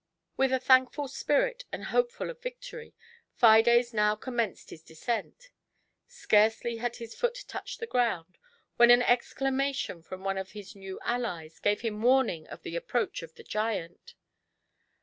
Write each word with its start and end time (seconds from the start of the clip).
10? 0.35 0.35
With 0.37 0.51
a 0.51 0.59
thankful 0.59 1.07
spirit, 1.07 1.65
and 1.71 1.83
hopeful 1.83 2.31
of 2.31 2.41
victory, 2.41 2.95
Fides 3.35 3.93
now 3.93 4.15
commenced 4.15 4.71
his 4.71 4.81
descent 4.81 5.51
Scarcely 6.07 6.77
had 6.77 6.95
his 6.95 7.13
foot 7.13 7.45
touched 7.47 7.79
the 7.79 7.85
ground, 7.85 8.39
when 8.77 8.89
an 8.89 9.03
exclamation 9.03 10.01
from 10.01 10.23
one 10.23 10.39
of 10.39 10.53
his 10.53 10.75
new 10.75 10.99
allies 11.03 11.59
gave 11.59 11.81
him 11.81 12.01
warning 12.01 12.47
of 12.47 12.63
the 12.63 12.75
approach 12.75 13.21
of 13.21 13.35
the 13.35 13.43
giant. 13.43 14.15